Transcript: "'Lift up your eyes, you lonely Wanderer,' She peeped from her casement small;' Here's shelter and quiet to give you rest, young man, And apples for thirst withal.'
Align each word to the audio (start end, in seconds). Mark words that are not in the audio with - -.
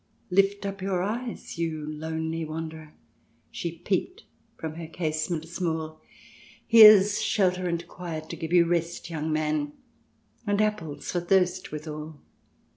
"'Lift 0.31 0.65
up 0.65 0.81
your 0.81 1.03
eyes, 1.03 1.59
you 1.59 1.85
lonely 1.87 2.43
Wanderer,' 2.43 2.95
She 3.51 3.71
peeped 3.73 4.23
from 4.57 4.73
her 4.73 4.87
casement 4.87 5.47
small;' 5.47 6.01
Here's 6.67 7.21
shelter 7.21 7.69
and 7.69 7.87
quiet 7.87 8.27
to 8.31 8.35
give 8.35 8.51
you 8.51 8.65
rest, 8.65 9.11
young 9.11 9.31
man, 9.31 9.73
And 10.47 10.59
apples 10.59 11.11
for 11.11 11.19
thirst 11.19 11.71
withal.' 11.71 12.19